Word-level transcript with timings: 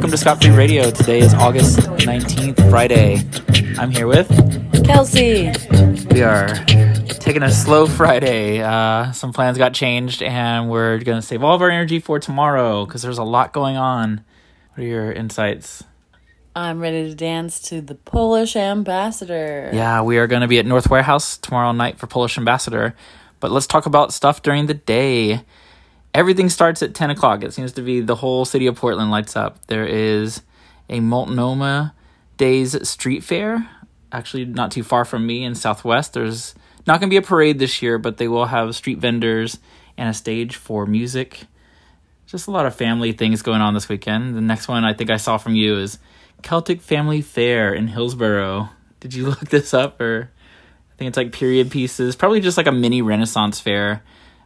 welcome 0.00 0.10
to 0.10 0.16
Scott 0.16 0.42
Free 0.42 0.56
Radio. 0.56 0.90
Today 0.90 1.18
is 1.18 1.34
August 1.34 1.80
19th, 1.80 2.70
Friday. 2.70 3.22
I'm 3.78 3.90
here 3.90 4.06
with 4.06 4.28
Kelsey. 4.86 5.52
We 6.14 6.22
are 6.22 6.54
taking 7.18 7.42
a 7.42 7.50
slow 7.50 7.86
Friday. 7.86 8.62
Uh, 8.62 9.12
some 9.12 9.34
plans 9.34 9.58
got 9.58 9.74
changed, 9.74 10.22
and 10.22 10.70
we're 10.70 11.00
going 11.00 11.20
to 11.20 11.26
save 11.26 11.44
all 11.44 11.54
of 11.54 11.60
our 11.60 11.68
energy 11.68 12.00
for 12.00 12.18
tomorrow 12.18 12.86
because 12.86 13.02
there's 13.02 13.18
a 13.18 13.24
lot 13.24 13.52
going 13.52 13.76
on. 13.76 14.24
What 14.70 14.84
are 14.84 14.86
your 14.86 15.12
insights? 15.12 15.84
I'm 16.56 16.80
ready 16.80 17.06
to 17.10 17.14
dance 17.14 17.60
to 17.68 17.82
the 17.82 17.94
Polish 17.94 18.56
ambassador. 18.56 19.68
Yeah, 19.70 20.00
we 20.00 20.16
are 20.16 20.26
going 20.26 20.40
to 20.40 20.48
be 20.48 20.58
at 20.58 20.64
North 20.64 20.88
Warehouse 20.88 21.36
tomorrow 21.36 21.72
night 21.72 21.98
for 21.98 22.06
Polish 22.06 22.38
ambassador. 22.38 22.94
But 23.38 23.50
let's 23.50 23.66
talk 23.66 23.84
about 23.84 24.14
stuff 24.14 24.40
during 24.40 24.64
the 24.64 24.72
day. 24.72 25.44
Everything 26.12 26.48
starts 26.48 26.82
at 26.82 26.94
10 26.94 27.10
o'clock. 27.10 27.44
It 27.44 27.52
seems 27.52 27.72
to 27.72 27.82
be 27.82 28.00
the 28.00 28.16
whole 28.16 28.44
city 28.44 28.66
of 28.66 28.76
Portland 28.76 29.10
lights 29.10 29.36
up. 29.36 29.64
There 29.66 29.86
is 29.86 30.42
a 30.88 31.00
Multnomah 31.00 31.94
Days 32.36 32.88
Street 32.88 33.22
Fair, 33.22 33.68
actually 34.10 34.44
not 34.44 34.72
too 34.72 34.82
far 34.82 35.04
from 35.04 35.26
me 35.26 35.44
in 35.44 35.54
Southwest. 35.54 36.14
There's 36.14 36.54
not 36.86 37.00
going 37.00 37.08
to 37.08 37.14
be 37.14 37.18
a 37.18 37.22
parade 37.22 37.58
this 37.58 37.80
year, 37.82 37.98
but 37.98 38.16
they 38.16 38.28
will 38.28 38.46
have 38.46 38.74
street 38.74 38.98
vendors 38.98 39.58
and 39.96 40.08
a 40.08 40.14
stage 40.14 40.56
for 40.56 40.86
music. 40.86 41.42
Just 42.26 42.48
a 42.48 42.50
lot 42.50 42.66
of 42.66 42.74
family 42.74 43.12
things 43.12 43.42
going 43.42 43.60
on 43.60 43.74
this 43.74 43.88
weekend. 43.88 44.36
The 44.36 44.40
next 44.40 44.68
one 44.68 44.84
I 44.84 44.94
think 44.94 45.10
I 45.10 45.16
saw 45.16 45.36
from 45.36 45.54
you 45.54 45.76
is 45.78 45.98
Celtic 46.42 46.80
Family 46.80 47.20
Fair 47.20 47.72
in 47.74 47.88
Hillsboro. 47.88 48.70
Did 48.98 49.14
you 49.14 49.26
look 49.28 49.40
this 49.40 49.74
up 49.74 50.00
or 50.00 50.30
I 50.92 50.96
think 50.96 51.08
it's 51.08 51.16
like 51.16 51.32
period 51.32 51.70
pieces, 51.70 52.16
probably 52.16 52.40
just 52.40 52.56
like 52.56 52.66
a 52.66 52.72
mini 52.72 53.02
Renaissance 53.02 53.60
fair. 53.60 54.02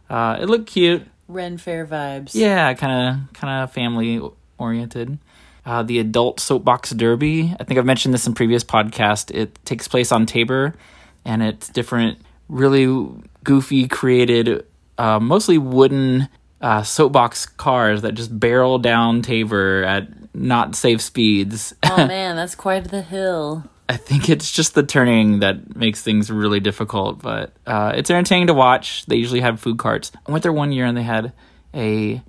Uh, 0.09 0.37
it 0.39 0.45
looked 0.45 0.67
cute. 0.67 1.03
Ren 1.27 1.57
Fair 1.57 1.85
vibes. 1.85 2.31
Yeah, 2.33 2.73
kind 2.73 3.25
of 3.27 3.33
kind 3.33 3.63
of 3.63 3.71
family 3.71 4.21
oriented. 4.57 5.17
Uh, 5.65 5.81
the 5.81 5.97
adult 5.97 6.39
soapbox 6.39 6.91
derby. 6.91 7.55
I 7.59 7.63
think 7.63 7.79
I've 7.79 7.85
mentioned 7.85 8.13
this 8.13 8.27
in 8.27 8.35
previous 8.35 8.63
podcast. 8.63 9.33
It 9.33 9.57
takes 9.65 9.87
place 9.87 10.11
on 10.11 10.27
Tabor, 10.27 10.75
and 11.23 11.41
it's 11.41 11.69
different, 11.69 12.19
really 12.47 13.09
goofy, 13.43 13.87
created, 13.87 14.65
uh, 14.99 15.19
mostly 15.19 15.57
wooden 15.57 16.29
uh, 16.61 16.83
soapbox 16.83 17.47
cars 17.47 18.03
that 18.03 18.13
just 18.13 18.39
barrel 18.39 18.77
down 18.77 19.23
Tabor 19.23 19.83
at 19.83 20.07
not 20.35 20.75
safe 20.75 21.01
speeds. 21.01 21.73
Oh 21.83 21.97
man, 22.07 22.35
that's 22.35 22.55
quite 22.55 22.85
the 22.91 23.01
hill. 23.01 23.63
I 23.87 23.97
think 23.97 24.29
it's 24.29 24.51
just 24.51 24.73
the 24.73 24.83
turning 24.83 25.39
that 25.39 25.75
makes 25.75 26.01
things 26.01 26.31
really 26.31 26.59
difficult, 26.59 27.21
but 27.21 27.53
uh, 27.67 27.93
it's 27.95 28.09
entertaining 28.09 28.47
to 28.47 28.53
watch. 28.53 29.05
They 29.05 29.15
usually 29.15 29.41
have 29.41 29.59
food 29.59 29.77
carts. 29.77 30.11
I 30.27 30.31
went 30.31 30.41
there 30.41 30.53
one 30.53 30.71
year 30.71 30.85
and 30.85 30.97
they 30.97 31.03
had 31.03 31.33
a 31.73 32.21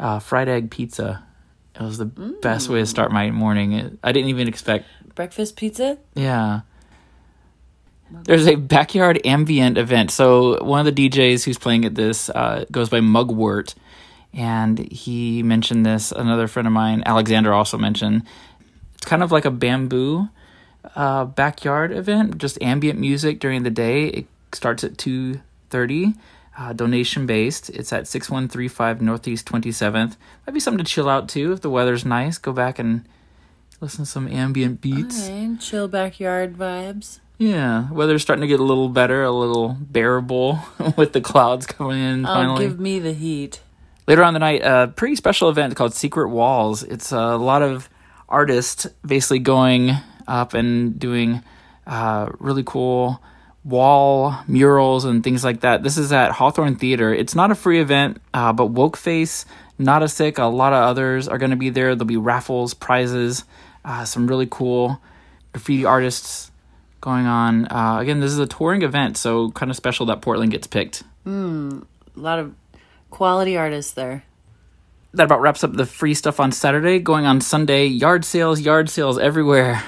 uh, 0.00 0.18
fried 0.18 0.48
egg 0.48 0.70
pizza. 0.70 1.22
It 1.74 1.82
was 1.82 1.98
the 1.98 2.06
mm. 2.06 2.40
best 2.40 2.68
way 2.68 2.78
to 2.78 2.86
start 2.86 3.12
my 3.12 3.30
morning. 3.30 3.72
It, 3.72 3.98
I 4.02 4.12
didn't 4.12 4.30
even 4.30 4.48
expect 4.48 4.86
breakfast 5.14 5.56
pizza. 5.56 5.98
Yeah. 6.14 6.60
There's 8.10 8.46
a 8.46 8.54
backyard 8.54 9.20
ambient 9.26 9.76
event. 9.76 10.10
So 10.10 10.62
one 10.64 10.86
of 10.86 10.94
the 10.94 11.08
DJs 11.08 11.44
who's 11.44 11.58
playing 11.58 11.84
at 11.84 11.94
this 11.94 12.30
uh, 12.30 12.64
goes 12.70 12.88
by 12.88 13.00
Mugwort, 13.00 13.74
and 14.32 14.78
he 14.78 15.42
mentioned 15.42 15.84
this. 15.84 16.12
Another 16.12 16.46
friend 16.46 16.66
of 16.66 16.72
mine, 16.72 17.02
Alexander, 17.04 17.52
also 17.52 17.76
mentioned. 17.76 18.22
It's 18.94 19.06
kind 19.06 19.22
of 19.22 19.32
like 19.32 19.44
a 19.44 19.50
bamboo 19.50 20.28
uh, 20.94 21.24
backyard 21.24 21.92
event, 21.92 22.38
just 22.38 22.60
ambient 22.62 22.98
music 22.98 23.40
during 23.40 23.62
the 23.62 23.70
day. 23.70 24.06
It 24.06 24.26
starts 24.52 24.84
at 24.84 24.98
two 24.98 25.40
thirty. 25.70 26.14
Uh, 26.56 26.72
donation 26.72 27.26
based. 27.26 27.68
It's 27.70 27.92
at 27.92 28.06
6135 28.06 29.02
Northeast 29.02 29.44
27th. 29.44 30.14
Might 30.46 30.52
be 30.52 30.60
something 30.60 30.84
to 30.84 30.88
chill 30.88 31.08
out 31.08 31.28
too 31.28 31.50
if 31.50 31.62
the 31.62 31.68
weather's 31.68 32.04
nice. 32.04 32.38
Go 32.38 32.52
back 32.52 32.78
and 32.78 33.04
listen 33.80 34.04
to 34.04 34.10
some 34.10 34.28
ambient 34.28 34.80
beats. 34.80 35.24
Okay, 35.24 35.56
chill 35.58 35.88
backyard 35.88 36.56
vibes. 36.56 37.18
Yeah, 37.38 37.90
weather's 37.90 38.22
starting 38.22 38.42
to 38.42 38.46
get 38.46 38.60
a 38.60 38.64
little 38.64 38.88
better, 38.88 39.24
a 39.24 39.32
little 39.32 39.76
bearable 39.80 40.60
with 40.96 41.12
the 41.12 41.20
clouds 41.20 41.66
coming 41.66 41.98
in. 41.98 42.24
Oh, 42.24 42.28
finally, 42.28 42.68
give 42.68 42.78
me 42.78 43.00
the 43.00 43.12
heat. 43.12 43.60
Later 44.06 44.22
on 44.22 44.34
the 44.34 44.40
night, 44.40 44.62
a 44.62 44.92
pretty 44.94 45.16
special 45.16 45.48
event 45.48 45.74
called 45.74 45.94
Secret 45.94 46.28
Walls. 46.28 46.82
It's 46.84 47.10
a 47.10 47.36
lot 47.36 47.62
of 47.62 47.88
artists 48.28 48.86
basically 49.04 49.40
going 49.40 49.90
up 50.26 50.54
and 50.54 50.98
doing 50.98 51.42
uh, 51.86 52.30
really 52.38 52.62
cool 52.64 53.20
wall 53.64 54.36
murals 54.46 55.04
and 55.04 55.24
things 55.24 55.42
like 55.42 55.60
that. 55.60 55.82
This 55.82 55.96
is 55.96 56.12
at 56.12 56.32
Hawthorne 56.32 56.76
Theater. 56.76 57.12
It's 57.12 57.34
not 57.34 57.50
a 57.50 57.54
free 57.54 57.80
event, 57.80 58.20
uh, 58.34 58.52
but 58.52 58.74
Wokeface, 58.74 59.46
Not 59.78 60.02
a 60.02 60.08
Sick, 60.08 60.38
a 60.38 60.44
lot 60.44 60.72
of 60.72 60.82
others 60.82 61.26
are 61.28 61.38
going 61.38 61.50
to 61.50 61.56
be 61.56 61.70
there. 61.70 61.94
There'll 61.94 62.06
be 62.06 62.16
raffles, 62.16 62.74
prizes, 62.74 63.44
uh, 63.84 64.04
some 64.04 64.26
really 64.26 64.46
cool 64.50 65.00
graffiti 65.52 65.84
artists 65.84 66.50
going 67.00 67.26
on. 67.26 67.66
Uh, 67.66 67.98
again, 68.00 68.20
this 68.20 68.32
is 68.32 68.38
a 68.38 68.46
touring 68.46 68.82
event, 68.82 69.16
so 69.16 69.50
kind 69.52 69.70
of 69.70 69.76
special 69.76 70.06
that 70.06 70.20
Portland 70.20 70.52
gets 70.52 70.66
picked. 70.66 71.02
Mm, 71.26 71.84
a 72.16 72.20
lot 72.20 72.38
of 72.38 72.54
quality 73.10 73.56
artists 73.56 73.92
there. 73.92 74.24
That 75.12 75.24
about 75.24 75.40
wraps 75.40 75.62
up 75.62 75.74
the 75.74 75.86
free 75.86 76.14
stuff 76.14 76.40
on 76.40 76.50
Saturday. 76.50 76.98
Going 76.98 77.24
on 77.24 77.40
Sunday, 77.40 77.86
yard 77.86 78.24
sales, 78.24 78.60
yard 78.60 78.90
sales 78.90 79.18
everywhere. 79.18 79.82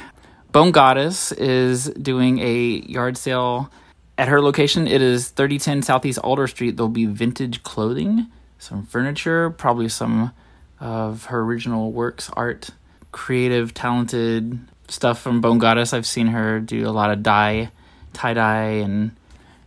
Bone 0.56 0.71
Goddess 0.71 1.33
is 1.33 1.84
doing 1.91 2.39
a 2.39 2.83
yard 2.91 3.19
sale 3.19 3.71
at 4.17 4.28
her 4.28 4.41
location. 4.41 4.87
It 4.87 5.03
is 5.03 5.28
3010 5.28 5.83
Southeast 5.83 6.19
Alder 6.21 6.47
Street. 6.47 6.78
There'll 6.78 6.89
be 6.89 7.05
vintage 7.05 7.62
clothing, 7.62 8.28
some 8.59 8.87
furniture, 8.87 9.50
probably 9.50 9.91
some 9.91 10.33
of 10.81 11.27
her 11.27 11.43
original 11.43 11.93
works, 11.93 12.31
art, 12.33 12.71
creative, 13.12 13.75
talented 13.75 14.59
stuff 14.89 15.21
from 15.21 15.43
Bone 15.43 15.59
Goddess. 15.59 15.93
I've 15.93 16.06
seen 16.06 16.28
her 16.28 16.59
do 16.59 16.88
a 16.88 16.91
lot 16.91 17.11
of 17.11 17.23
dye, 17.23 17.71
tie 18.15 18.33
dye, 18.33 18.81
and 18.81 19.15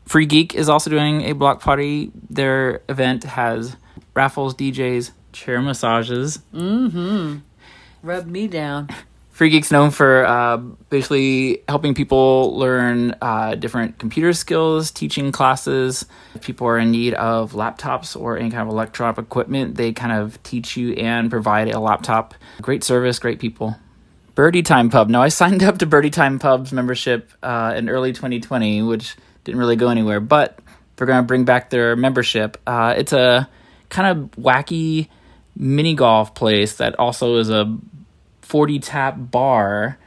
Free 0.08 0.26
Geek 0.26 0.56
is 0.56 0.70
also 0.70 0.90
doing 0.90 1.22
a 1.22 1.34
block 1.34 1.62
party. 1.62 2.12
Their 2.32 2.82
event 2.90 3.26
has 3.26 3.78
raffles, 4.16 4.56
DJs, 4.56 5.12
chair 5.34 5.62
massages. 5.62 6.40
Mm 6.52 6.92
hmm. 6.92 7.38
Rub 8.02 8.26
me 8.26 8.48
down. 8.48 8.90
Free 9.40 9.52
Geek's 9.52 9.72
known 9.72 9.92
for 9.92 10.26
uh, 10.26 10.58
basically 10.58 11.64
helping 11.70 11.94
people 11.94 12.58
learn 12.58 13.16
uh, 13.22 13.56
different 13.56 13.98
computer 13.98 14.34
skills, 14.34 14.92
teaching 14.92 15.32
classes. 15.32 16.06
If 16.36 16.42
people 16.42 16.68
are 16.68 16.78
in 16.78 16.92
need 16.92 17.14
of 17.14 17.54
laptops 17.54 18.20
or 18.20 18.38
any 18.38 18.50
kind 18.50 18.64
of 18.64 18.68
electronic 18.68 19.18
equipment, 19.18 19.76
they 19.76 19.94
kind 19.94 20.12
of 20.12 20.44
teach 20.44 20.76
you 20.76 20.92
and 20.96 21.30
provide 21.30 21.70
a 21.70 21.80
laptop. 21.80 22.34
Great 22.62 22.84
service, 22.84 23.18
great 23.18 23.40
people. 23.40 23.78
Birdie 24.36 24.62
Time 24.62 24.90
Pub. 24.90 25.08
Now, 25.08 25.22
I 25.22 25.30
signed 25.30 25.64
up 25.64 25.78
to 25.78 25.86
Birdie 25.86 26.10
Time 26.10 26.38
Pub's 26.38 26.74
membership 26.74 27.32
uh, 27.42 27.76
in 27.78 27.88
early 27.88 28.12
2020, 28.12 28.82
which 28.82 29.16
didn't 29.46 29.58
really 29.58 29.78
go 29.78 29.88
anywhere, 29.88 30.20
but 30.20 30.60
they're 30.98 31.08
going 31.08 31.24
to 31.24 31.26
bring 31.26 31.46
back 31.46 31.70
their 31.70 31.96
membership. 31.96 32.58
Uh, 32.68 32.94
it's 32.98 33.14
a 33.14 33.48
kind 33.88 34.20
of 34.20 34.32
wacky 34.32 35.08
mini 35.56 35.94
golf 35.94 36.36
place 36.36 36.76
that 36.76 37.00
also 37.00 37.38
is 37.38 37.50
a 37.50 37.74
40 38.50 38.80
tap 38.80 39.16
bar 39.18 39.98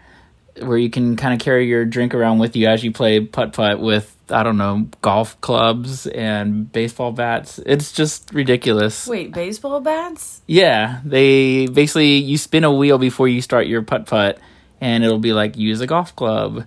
where 0.60 0.76
you 0.76 0.90
can 0.90 1.16
kind 1.16 1.32
of 1.32 1.40
carry 1.40 1.66
your 1.66 1.84
drink 1.84 2.14
around 2.14 2.38
with 2.38 2.56
you 2.56 2.66
as 2.66 2.84
you 2.84 2.92
play 2.92 3.20
putt 3.20 3.52
putt 3.52 3.80
with 3.80 4.14
I 4.28 4.42
don't 4.42 4.58
know 4.58 4.88
golf 5.00 5.40
clubs 5.40 6.06
and 6.06 6.70
baseball 6.70 7.12
bats. 7.12 7.58
It's 7.64 7.92
just 7.92 8.32
ridiculous. 8.32 9.06
Wait, 9.06 9.32
baseball 9.32 9.80
bats? 9.80 10.42
Yeah, 10.46 11.00
they 11.04 11.66
basically 11.66 12.16
you 12.16 12.36
spin 12.38 12.64
a 12.64 12.72
wheel 12.72 12.98
before 12.98 13.28
you 13.28 13.40
start 13.40 13.66
your 13.66 13.82
putt 13.82 14.06
putt, 14.06 14.38
and 14.80 15.04
it'll 15.04 15.18
be 15.18 15.32
like 15.32 15.56
use 15.56 15.80
a 15.80 15.86
golf 15.86 16.14
club, 16.16 16.66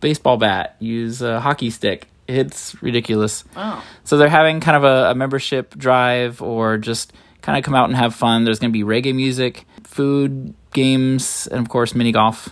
baseball 0.00 0.36
bat, 0.36 0.76
use 0.78 1.22
a 1.22 1.40
hockey 1.40 1.70
stick. 1.70 2.08
It's 2.26 2.80
ridiculous. 2.82 3.44
Oh. 3.56 3.84
So 4.04 4.16
they're 4.16 4.28
having 4.28 4.60
kind 4.60 4.76
of 4.76 4.84
a, 4.84 5.10
a 5.10 5.14
membership 5.14 5.76
drive 5.76 6.40
or 6.40 6.78
just 6.78 7.12
kind 7.44 7.58
of 7.58 7.64
come 7.64 7.74
out 7.74 7.90
and 7.90 7.96
have 7.96 8.14
fun. 8.14 8.44
There's 8.44 8.58
going 8.58 8.72
to 8.72 8.78
be 8.78 8.84
reggae 8.84 9.14
music, 9.14 9.66
food, 9.84 10.54
games, 10.72 11.46
and 11.46 11.60
of 11.60 11.68
course, 11.68 11.94
mini 11.94 12.10
golf. 12.10 12.48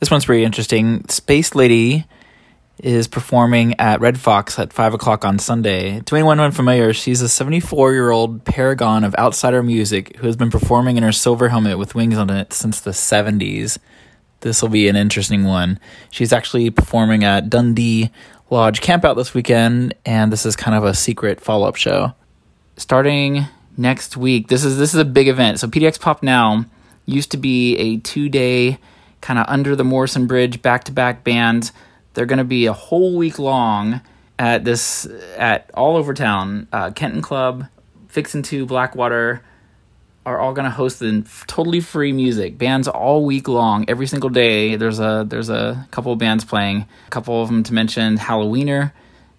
This 0.00 0.10
one's 0.10 0.24
pretty 0.24 0.44
interesting. 0.44 1.06
Space 1.08 1.54
Lady 1.54 2.06
is 2.78 3.06
performing 3.06 3.78
at 3.78 4.00
Red 4.00 4.18
Fox 4.18 4.58
at 4.58 4.72
5 4.72 4.94
o'clock 4.94 5.26
on 5.26 5.38
Sunday. 5.38 6.00
To 6.00 6.16
anyone 6.16 6.40
unfamiliar, 6.40 6.94
she's 6.94 7.20
a 7.20 7.28
74 7.28 7.92
year 7.92 8.10
old 8.10 8.44
paragon 8.46 9.04
of 9.04 9.14
outsider 9.16 9.62
music 9.62 10.16
who 10.16 10.26
has 10.26 10.36
been 10.36 10.50
performing 10.50 10.96
in 10.96 11.02
her 11.02 11.12
silver 11.12 11.50
helmet 11.50 11.78
with 11.78 11.94
wings 11.94 12.16
on 12.16 12.30
it 12.30 12.54
since 12.54 12.80
the 12.80 12.92
70s. 12.92 13.78
This 14.40 14.62
will 14.62 14.70
be 14.70 14.88
an 14.88 14.96
interesting 14.96 15.44
one. 15.44 15.78
She's 16.10 16.32
actually 16.32 16.70
performing 16.70 17.24
at 17.24 17.50
Dundee 17.50 18.10
Lodge 18.48 18.80
Campout 18.80 19.16
this 19.16 19.34
weekend, 19.34 19.94
and 20.06 20.32
this 20.32 20.46
is 20.46 20.56
kind 20.56 20.76
of 20.76 20.82
a 20.82 20.94
secret 20.94 21.42
follow 21.42 21.68
up 21.68 21.76
show. 21.76 22.14
Starting 22.78 23.46
next 23.76 24.16
week. 24.16 24.48
This 24.48 24.64
is 24.64 24.78
this 24.78 24.94
is 24.94 25.00
a 25.00 25.04
big 25.04 25.28
event. 25.28 25.60
So 25.60 25.68
PDX 25.68 26.00
Pop 26.00 26.22
Now 26.22 26.66
used 27.06 27.30
to 27.32 27.36
be 27.36 27.76
a 27.76 27.96
two 27.98 28.28
day 28.28 28.78
kind 29.20 29.38
of 29.38 29.46
under 29.48 29.76
the 29.76 29.84
Morrison 29.84 30.26
Bridge 30.26 30.62
back 30.62 30.84
to 30.84 30.92
back 30.92 31.24
band. 31.24 31.70
They're 32.14 32.26
going 32.26 32.38
to 32.38 32.44
be 32.44 32.66
a 32.66 32.72
whole 32.72 33.16
week 33.16 33.38
long 33.38 34.00
at 34.38 34.64
this 34.64 35.06
at 35.36 35.70
all 35.74 35.96
over 35.96 36.14
town. 36.14 36.68
Uh, 36.72 36.90
Kenton 36.90 37.22
Club, 37.22 37.66
Fixin' 38.08 38.42
To, 38.42 38.66
Blackwater, 38.66 39.42
are 40.24 40.38
all 40.38 40.52
going 40.52 40.64
to 40.64 40.70
host 40.70 41.00
the 41.00 41.24
totally 41.46 41.80
free 41.80 42.12
music 42.12 42.58
bands 42.58 42.86
all 42.86 43.24
week 43.24 43.48
long 43.48 43.84
every 43.88 44.06
single 44.06 44.30
day 44.30 44.76
there's 44.76 45.00
a 45.00 45.26
there's 45.28 45.50
a 45.50 45.86
couple 45.90 46.12
of 46.12 46.18
bands 46.18 46.44
playing 46.44 46.86
a 47.06 47.10
couple 47.10 47.42
of 47.42 47.48
them 47.48 47.62
to 47.64 47.74
mention 47.74 48.16
halloweener 48.16 48.92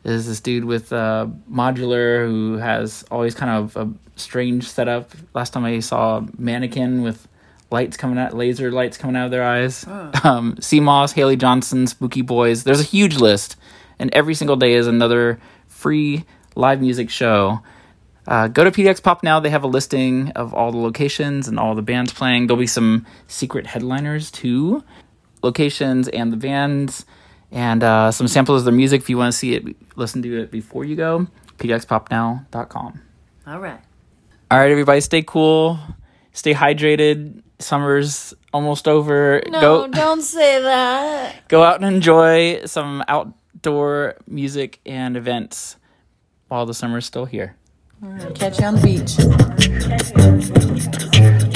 is 0.03 0.27
this 0.27 0.41
dude 0.41 0.65
with 0.65 0.91
uh, 0.91 1.27
modular 1.49 2.25
who 2.27 2.57
has 2.57 3.05
always 3.09 3.35
kind 3.35 3.51
of 3.51 3.77
a 3.77 3.91
strange 4.15 4.67
setup. 4.67 5.11
Last 5.33 5.53
time 5.53 5.65
i 5.65 5.79
saw 5.79 6.17
a 6.17 6.27
mannequin 6.37 7.01
with 7.01 7.27
lights 7.71 7.97
coming 7.97 8.17
out 8.17 8.35
laser 8.35 8.71
lights 8.71 8.97
coming 8.97 9.15
out 9.15 9.25
of 9.25 9.31
their 9.31 9.43
eyes. 9.43 9.85
Um, 10.23 10.57
Moss, 10.81 11.13
haley 11.13 11.35
johnson 11.35 11.87
spooky 11.87 12.21
boys 12.21 12.63
there's 12.63 12.79
a 12.79 12.83
huge 12.83 13.17
list. 13.17 13.55
And 13.99 14.13
every 14.13 14.35
single 14.35 14.55
day 14.55 14.73
is 14.73 14.87
another 14.87 15.39
free 15.67 16.25
live 16.55 16.81
music 16.81 17.09
show. 17.09 17.61
Uh, 18.27 18.47
go 18.47 18.63
to 18.63 18.71
PDX 18.71 19.03
Pop 19.03 19.23
now. 19.23 19.39
They 19.39 19.49
have 19.49 19.63
a 19.63 19.67
listing 19.67 20.29
of 20.31 20.53
all 20.53 20.71
the 20.71 20.77
locations 20.77 21.47
and 21.47 21.59
all 21.59 21.75
the 21.75 21.81
bands 21.81 22.13
playing. 22.13 22.47
There'll 22.47 22.59
be 22.59 22.67
some 22.67 23.05
secret 23.27 23.67
headliners 23.67 24.31
too, 24.31 24.83
locations 25.41 26.07
and 26.07 26.31
the 26.31 26.37
bands, 26.37 27.05
and 27.53 27.83
uh, 27.83 28.11
some 28.11 28.27
samples 28.27 28.61
of 28.61 28.65
their 28.65 28.73
music. 28.73 29.01
If 29.01 29.09
you 29.09 29.17
want 29.17 29.31
to 29.31 29.37
see 29.37 29.53
it, 29.55 29.63
listen 29.95 30.21
to 30.23 30.41
it 30.41 30.51
before 30.51 30.83
you 30.83 30.95
go. 30.97 31.27
PDXPopNow.com. 31.59 33.01
All 33.47 33.59
right. 33.59 33.79
All 34.51 34.59
right, 34.59 34.71
everybody, 34.71 34.99
stay 35.01 35.23
cool, 35.23 35.79
stay 36.33 36.53
hydrated. 36.53 37.41
Summer's 37.59 38.33
almost 38.53 38.87
over. 38.87 39.41
No, 39.47 39.61
go, 39.61 39.87
don't 39.87 40.21
say 40.21 40.61
that. 40.61 41.35
go 41.47 41.63
out 41.63 41.77
and 41.81 41.85
enjoy 41.85 42.65
some 42.65 43.03
outdoor 43.07 44.15
music 44.27 44.79
and 44.85 45.15
events 45.17 45.77
while 46.49 46.65
the 46.65 46.73
summer's 46.73 47.05
still 47.05 47.25
here. 47.25 47.55
All 48.03 48.09
right, 48.09 48.35
catch 48.35 48.59
you 48.59 48.65
on 48.65 48.75
the 48.75 48.81
beach. 51.39 51.52